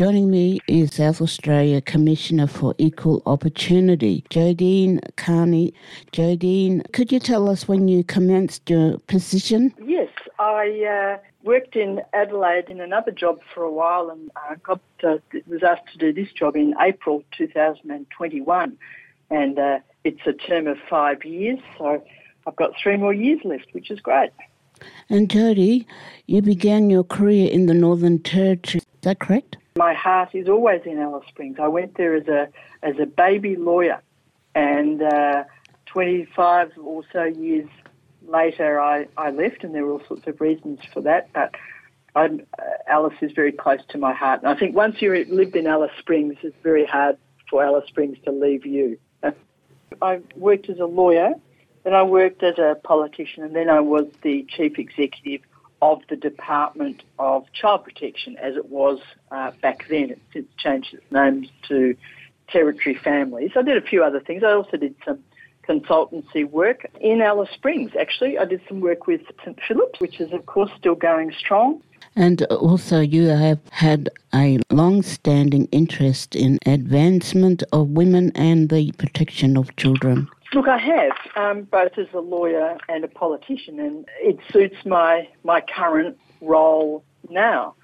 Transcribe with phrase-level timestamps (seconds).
[0.00, 5.74] Joining me is South Australia Commissioner for Equal Opportunity, Jodeen Carney.
[6.10, 9.74] Jodeen, could you tell us when you commenced your position?
[9.84, 10.08] Yes,
[10.38, 15.18] I uh, worked in Adelaide in another job for a while and uh, got uh,
[15.46, 18.78] was asked to do this job in April 2021,
[19.28, 22.02] and uh, it's a term of five years, so
[22.46, 24.30] I've got three more years left, which is great.
[25.10, 25.86] And Jody,
[26.26, 28.78] you began your career in the Northern Territory.
[28.78, 29.58] Is that correct?
[29.80, 31.56] My heart is always in Alice Springs.
[31.58, 32.48] I went there as a
[32.82, 34.02] as a baby lawyer,
[34.54, 35.44] and uh,
[35.86, 37.70] 25 or so years
[38.28, 41.30] later, I, I left, and there were all sorts of reasons for that.
[41.32, 41.54] But
[42.14, 42.28] uh,
[42.88, 45.92] Alice is very close to my heart, and I think once you lived in Alice
[45.98, 47.16] Springs, it's very hard
[47.48, 48.98] for Alice Springs to leave you.
[50.02, 51.32] I worked as a lawyer,
[51.84, 55.40] then I worked as a politician, and then I was the chief executive
[55.82, 60.10] of the Department of Child Protection as it was uh, back then.
[60.10, 61.96] It's since changed its name to
[62.48, 63.52] Territory Families.
[63.56, 64.42] I did a few other things.
[64.42, 65.20] I also did some
[65.66, 68.38] consultancy work in Alice Springs, actually.
[68.38, 71.82] I did some work with St Philip's, which is, of course, still going strong.
[72.16, 78.90] And also, you have had a long standing interest in advancement of women and the
[78.92, 80.28] protection of children.
[80.52, 85.28] Look, I have, um, both as a lawyer and a politician, and it suits my,
[85.44, 87.74] my current role now.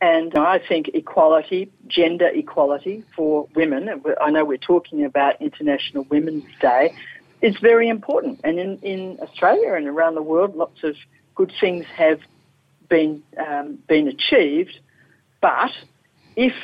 [0.00, 6.44] And I think equality, gender equality for women, I know we're talking about International Women's
[6.60, 6.94] Day,
[7.42, 8.40] is very important.
[8.42, 10.96] And in, in Australia and around the world, lots of
[11.36, 12.18] good things have
[12.88, 14.80] been, um, been achieved.
[15.40, 15.70] But
[16.34, 16.54] if,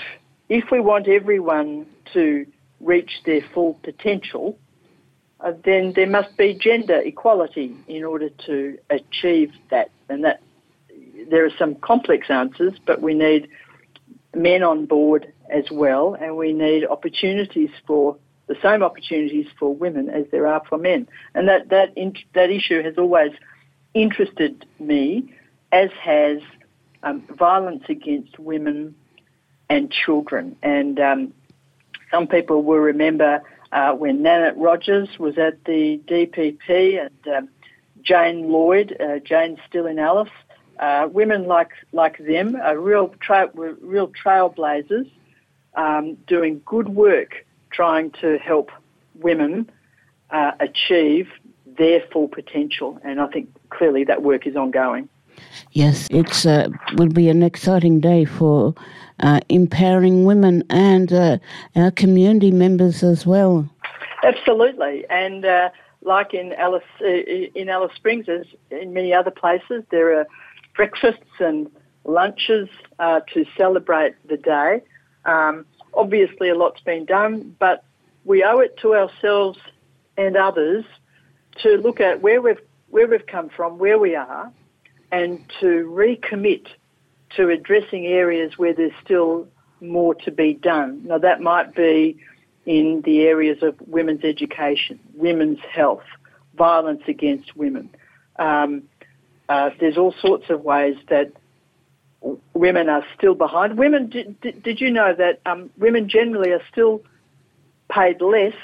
[0.49, 2.47] if we want everyone to
[2.81, 4.59] reach their full potential,
[5.43, 9.91] uh, then there must be gender equality in order to achieve that.
[10.09, 10.41] And that
[11.31, 13.49] there are some complex answers, but we need
[14.35, 20.09] men on board as well, and we need opportunities for the same opportunities for women
[20.11, 21.09] as there are for men.
[21.35, 23.33] And that that in, that issue has always
[23.95, 25.33] interested me,
[25.71, 26.41] as has
[27.03, 28.95] um, violence against women
[29.69, 30.57] and children.
[30.63, 31.35] And um,
[32.11, 37.49] some people will remember uh, when Nanette Rogers was at the DPP and um,
[38.03, 40.31] Jane Lloyd, uh, Jane's still in Alice.
[40.79, 45.11] Uh, women like like them are real tra- real trailblazers,
[45.75, 48.71] um, doing good work, trying to help
[49.15, 49.71] women
[50.31, 51.29] uh, achieve
[51.67, 52.99] their full potential.
[53.05, 55.09] And I think clearly that work is ongoing.
[55.73, 58.75] Yes, it uh, will be an exciting day for
[59.21, 61.39] uh, empowering women and uh,
[61.77, 63.69] our community members as well.
[64.23, 65.71] Absolutely, and uh,
[66.03, 70.27] like in Alice uh, in Alice Springs, as in many other places, there are
[70.75, 71.71] breakfasts and
[72.05, 74.83] lunches uh, to celebrate the day.
[75.25, 75.65] Um,
[75.95, 77.85] obviously, a lot's been done, but
[78.25, 79.59] we owe it to ourselves
[80.17, 80.85] and others
[81.63, 82.61] to look at where we've
[82.91, 84.53] where we've come from, where we are,
[85.13, 86.67] and to recommit
[87.37, 89.47] to addressing areas where there's still
[89.81, 91.03] more to be done.
[91.05, 92.17] Now, that might be
[92.67, 96.05] in the areas of women's education, women's health,
[96.57, 97.91] violence against women.
[98.39, 98.85] Um,
[99.49, 101.33] uh, there's all sorts of ways that
[102.55, 103.77] women are still behind.
[103.77, 107.03] Women, did, did you know that um, women generally are still
[107.91, 108.55] paid less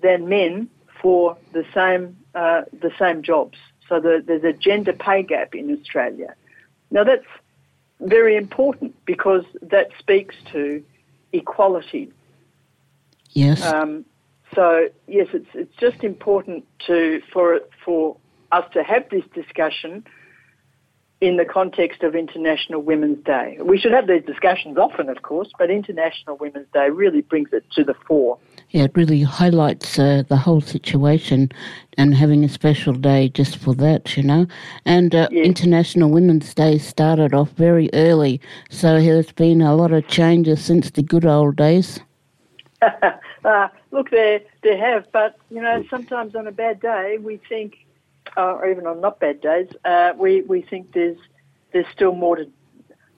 [0.00, 0.68] than men
[1.02, 3.56] for the same uh, the same jobs?
[3.88, 6.34] So the, there's a gender pay gap in Australia.
[6.90, 7.26] Now that's
[8.00, 10.82] very important because that speaks to
[11.32, 12.12] equality.
[13.32, 13.62] Yes.
[13.62, 14.04] Um,
[14.54, 18.16] so yes, it's it's just important to for for
[18.52, 20.04] us to have this discussion
[21.26, 23.58] in the context of International Women's Day.
[23.60, 27.64] We should have these discussions often, of course, but International Women's Day really brings it
[27.72, 28.38] to the fore.
[28.70, 31.50] Yeah, it really highlights uh, the whole situation
[31.98, 34.46] and having a special day just for that, you know.
[34.84, 35.44] And uh, yes.
[35.46, 40.90] International Women's Day started off very early, so there's been a lot of changes since
[40.90, 41.98] the good old days.
[42.82, 47.78] uh, look, there, there have, but, you know, sometimes on a bad day we think
[48.36, 51.18] uh, or even on not bad days, uh, we we think there's
[51.72, 52.46] there's still more to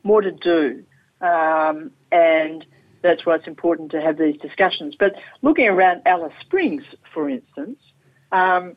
[0.03, 0.85] more to do,
[1.21, 2.65] um, and
[3.03, 4.95] that's why it's important to have these discussions.
[4.99, 6.83] But looking around Alice Springs,
[7.13, 7.79] for instance,
[8.33, 8.77] um,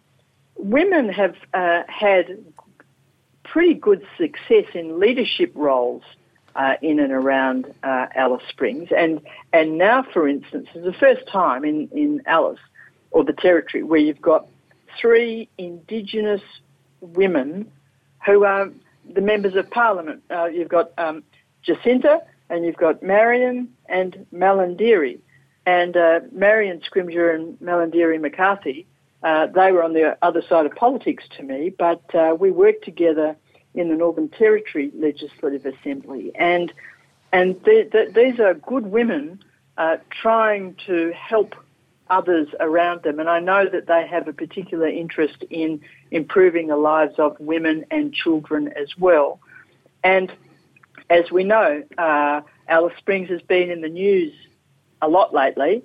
[0.55, 2.43] women have uh, had
[3.43, 6.03] pretty good success in leadership roles
[6.55, 9.21] uh, in and around uh, Alice Springs, and
[9.53, 12.59] and now, for instance, is the first time in in Alice
[13.11, 14.47] or the territory where you've got
[14.99, 16.41] three Indigenous
[17.01, 17.71] women
[18.25, 18.69] who are
[19.13, 20.23] the members of Parliament.
[20.29, 21.23] Uh, you've got um,
[21.63, 25.19] Jacinta and you've got Marion and Malarndirri.
[25.65, 28.85] And uh, Marion Scrymgeour and Malarndirri McCarthy,
[29.23, 32.83] uh, they were on the other side of politics to me, but uh, we worked
[32.83, 33.35] together
[33.73, 36.31] in the Northern Territory Legislative Assembly.
[36.35, 36.73] And,
[37.31, 39.43] and these are good women
[39.77, 41.55] uh, trying to help
[42.11, 43.19] others around them.
[43.19, 45.81] And I know that they have a particular interest in
[46.11, 49.39] improving the lives of women and children as well.
[50.03, 50.31] And
[51.09, 54.33] as we know, uh, Alice Springs has been in the news
[55.01, 55.83] a lot lately.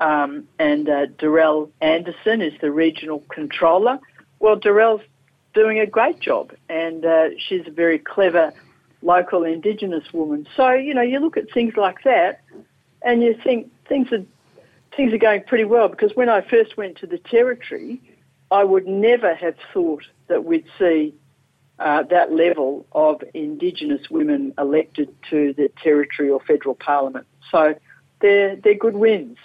[0.00, 3.98] Um, and uh, Dorrelle Anderson is the regional controller.
[4.40, 5.04] Well, Dorrelle's
[5.54, 8.52] doing a great job, and uh, she's a very clever
[9.00, 10.46] local Indigenous woman.
[10.54, 12.42] So you know, you look at things like that,
[13.02, 14.24] and you think things are
[14.96, 15.88] things are going pretty well.
[15.88, 18.00] Because when I first went to the territory,
[18.50, 21.14] I would never have thought that we'd see
[21.78, 27.26] uh, that level of Indigenous women elected to the territory or federal parliament.
[27.50, 27.74] So
[28.20, 29.36] they're they're good wins.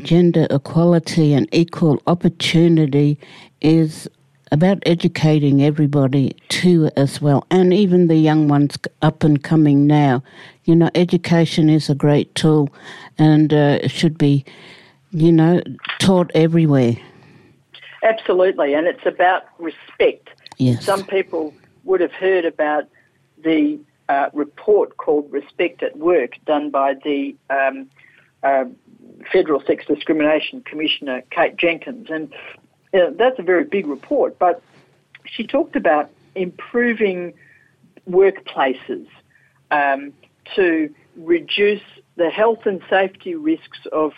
[0.00, 3.18] Gender equality and equal opportunity
[3.60, 4.08] is
[4.50, 10.22] about educating everybody too as well, and even the young ones up and coming now.
[10.64, 12.68] You know, education is a great tool,
[13.18, 14.44] and uh, should be,
[15.12, 15.62] you know,
[15.98, 16.94] taught everywhere.
[18.02, 20.30] Absolutely, and it's about respect.
[20.58, 20.84] Yes.
[20.84, 21.54] Some people
[21.84, 22.84] would have heard about
[23.42, 23.78] the
[24.08, 27.88] uh, report called Respect at Work done by the um,
[28.42, 28.64] uh,
[29.32, 32.32] Federal Sex Discrimination Commissioner Kate Jenkins, and
[32.92, 34.62] that's a very big report, but
[35.24, 37.32] she talked about improving
[38.08, 39.06] workplaces
[39.70, 40.12] um,
[40.56, 41.82] to reduce
[42.16, 44.12] the health and safety risks of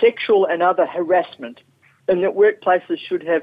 [0.00, 1.60] sexual and other harassment,
[2.08, 3.42] and that workplaces should have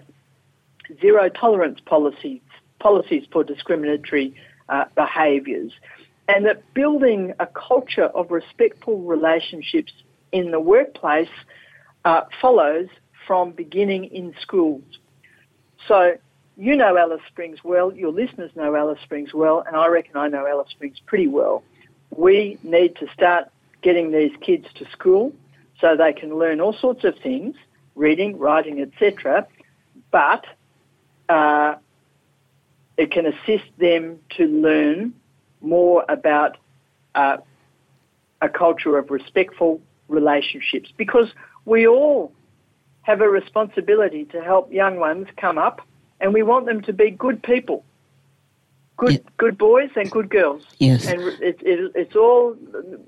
[0.99, 2.41] zero tolerance policies
[2.79, 4.33] policies for discriminatory
[4.69, 5.73] uh, behaviours,
[6.27, 9.91] and that building a culture of respectful relationships
[10.31, 11.29] in the workplace
[12.05, 12.87] uh, follows
[13.27, 14.83] from beginning in schools.
[15.87, 16.15] So
[16.55, 20.27] you know Alice Springs well, your listeners know Alice Springs well, and I reckon I
[20.27, 21.63] know Alice Springs pretty well.
[22.15, 23.49] We need to start
[23.81, 25.33] getting these kids to school
[25.81, 27.55] so they can learn all sorts of things,
[27.95, 29.47] reading, writing, etc.
[30.11, 30.45] But
[31.27, 31.75] uh,
[32.97, 35.13] it can assist them to learn
[35.61, 36.57] more about
[37.15, 37.37] uh,
[38.41, 41.29] a culture of respectful relationships because
[41.65, 42.31] we all
[43.03, 45.81] have a responsibility to help young ones come up,
[46.19, 47.83] and we want them to be good people,
[48.97, 49.19] good yeah.
[49.37, 50.63] good boys and good girls.
[50.77, 52.55] Yes, and it, it, it's all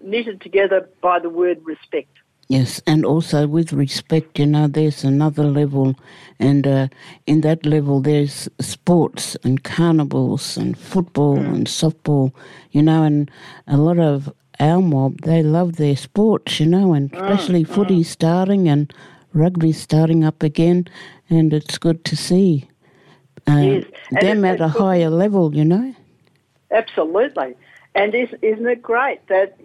[0.01, 2.17] knitted together by the word respect.
[2.51, 5.95] Yes, and also with respect, you know, there's another level,
[6.37, 6.87] and uh,
[7.25, 11.47] in that level, there's sports and carnivals and football mm.
[11.47, 12.33] and softball,
[12.71, 13.31] you know, and
[13.67, 17.73] a lot of our mob, they love their sports, you know, and mm, especially mm.
[17.73, 18.93] footy starting and
[19.33, 20.89] rugby starting up again,
[21.29, 22.67] and it's good to see
[23.47, 23.85] uh, yes.
[24.19, 25.95] them at a higher level, you know.
[26.69, 27.55] Absolutely.
[27.95, 29.57] And isn't it great that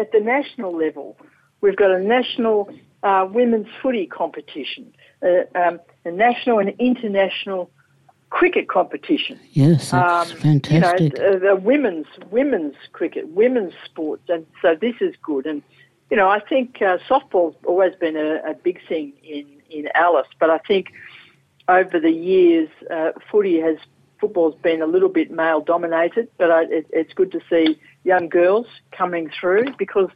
[0.00, 1.16] at the national level,
[1.64, 2.68] we've got a national
[3.02, 7.70] uh, women's footy competition, uh, um, a national and international
[8.28, 9.40] cricket competition.
[9.52, 11.16] Yes, that's um, fantastic.
[11.16, 15.46] You know, the women's women's cricket, women's sports, and so this is good.
[15.46, 15.62] And
[16.10, 20.28] you know, I think uh, softball's always been a, a, big thing in, in Alice,
[20.38, 20.88] but I think
[21.66, 23.78] over the years, uh, footy has
[24.20, 28.28] football's been a little bit male dominated, but I, it, it's good to see young
[28.28, 30.10] girls coming through because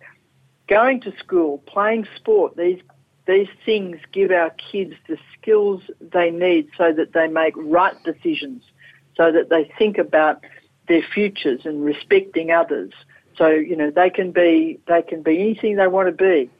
[0.68, 2.80] going to school, playing sport, these
[3.26, 8.62] these things give our kids the skills they need so that they make right decisions,
[9.16, 10.42] so that they think about
[10.88, 12.92] their futures and respecting others.
[13.36, 16.50] So you know they can be they can be anything they want to be.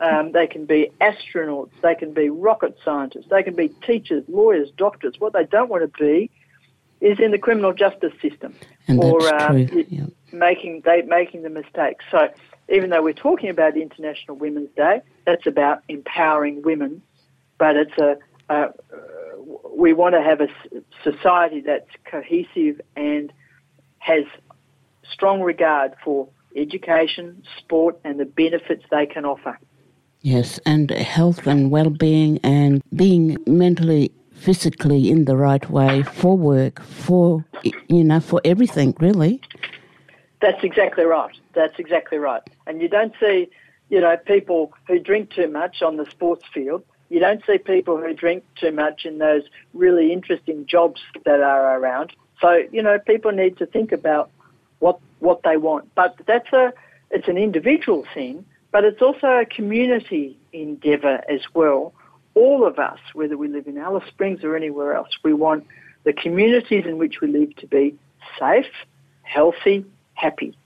[0.00, 4.70] Um, they can be astronauts, they can be rocket scientists, they can be teachers, lawyers,
[4.76, 5.14] doctors.
[5.18, 6.30] What they don't want to be
[7.00, 8.54] is in the criminal justice system
[8.86, 9.58] and or um,
[9.88, 10.06] yeah.
[10.32, 12.04] making they making the mistakes.
[12.12, 12.28] So
[12.68, 17.02] even though we're talking about International Women's Day, that's about empowering women,
[17.58, 18.16] but it's a,
[18.48, 18.68] a
[19.74, 20.48] we want to have a
[21.02, 23.32] society that's cohesive and
[23.98, 24.24] has
[25.10, 29.58] strong regard for education, sport, and the benefits they can offer.
[30.20, 36.82] Yes, and health and well-being and being mentally physically in the right way for work,
[36.82, 39.40] for you know, for everything really.
[40.40, 41.34] That's exactly right.
[41.54, 42.42] That's exactly right.
[42.66, 43.48] And you don't see,
[43.88, 46.84] you know, people who drink too much on the sports field.
[47.08, 49.42] You don't see people who drink too much in those
[49.72, 52.12] really interesting jobs that are around.
[52.40, 54.30] So, you know, people need to think about
[54.78, 55.92] what what they want.
[55.94, 56.72] But that's a
[57.10, 61.94] it's an individual thing, but it's also a community endeavour as well.
[62.34, 65.66] All of us, whether we live in Alice Springs or anywhere else, we want
[66.04, 67.96] the communities in which we live to be
[68.38, 68.70] safe,
[69.22, 69.84] healthy,
[70.18, 70.56] happy.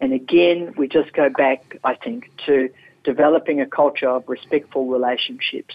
[0.00, 2.68] And again, we just go back, I think, to
[3.04, 5.74] developing a culture of respectful relationships.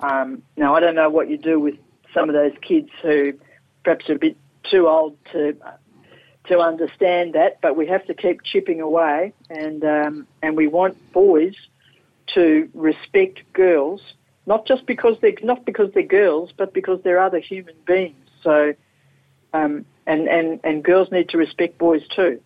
[0.00, 1.74] Um, now, I don't know what you do with
[2.14, 3.34] some of those kids who
[3.84, 4.36] perhaps are a bit
[4.70, 5.56] too old to
[6.46, 10.96] to understand that, but we have to keep chipping away, and um, and we want
[11.12, 11.54] boys
[12.34, 14.00] to respect girls,
[14.46, 18.26] not just because they're not because they're girls, but because they're other human beings.
[18.42, 18.74] So,
[19.52, 22.40] um, and and and girls need to respect boys too.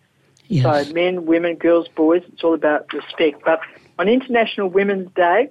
[0.47, 0.87] Yes.
[0.87, 3.43] So men, women, girls, boys, it's all about respect.
[3.43, 3.59] But
[3.97, 5.49] on International Women's Day,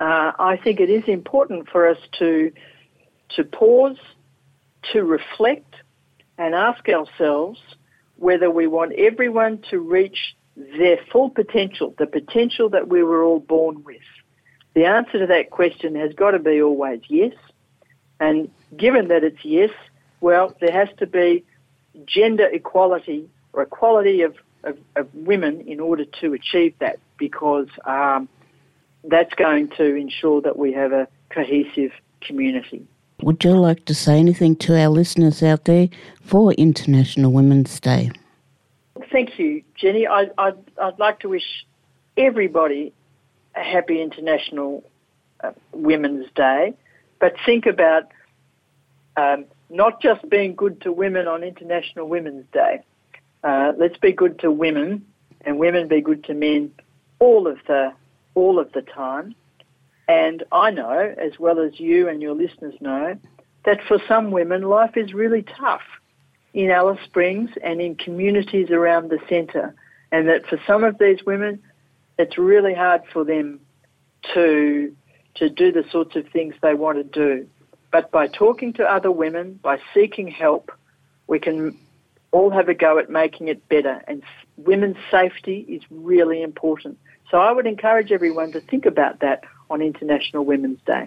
[0.00, 2.52] uh, I think it is important for us to
[3.30, 3.98] to pause,
[4.92, 5.74] to reflect,
[6.38, 7.60] and ask ourselves
[8.16, 13.40] whether we want everyone to reach their full potential, the potential that we were all
[13.40, 14.00] born with.
[14.74, 17.32] The answer to that question has got to be always yes.
[18.20, 19.70] And given that it's yes,
[20.20, 21.44] well, there has to be
[22.06, 28.28] gender equality or equality of, of, of women in order to achieve that because um,
[29.04, 32.86] that's going to ensure that we have a cohesive community.
[33.22, 35.88] Would you like to say anything to our listeners out there
[36.22, 38.10] for International Women's Day?
[39.10, 40.06] Thank you, Jenny.
[40.06, 41.66] I, I'd, I'd like to wish
[42.18, 42.92] everybody
[43.54, 44.84] a happy International
[45.42, 46.74] uh, Women's Day,
[47.18, 48.10] but think about
[49.16, 52.82] um, not just being good to women on International Women's Day.
[53.46, 55.06] Uh, let's be good to women,
[55.42, 56.68] and women be good to men
[57.20, 57.92] all of the
[58.34, 59.36] all of the time.
[60.08, 63.16] And I know, as well as you and your listeners know,
[63.64, 65.84] that for some women life is really tough
[66.54, 69.76] in Alice Springs and in communities around the centre.
[70.10, 71.62] And that for some of these women,
[72.18, 73.60] it's really hard for them
[74.34, 74.92] to,
[75.36, 77.46] to do the sorts of things they want to do.
[77.92, 80.72] But by talking to other women, by seeking help,
[81.28, 81.78] we can
[82.36, 84.02] all have a go at making it better.
[84.06, 84.22] And
[84.58, 86.98] women's safety is really important.
[87.30, 91.04] So I would encourage everyone to think about that on International Women's Day.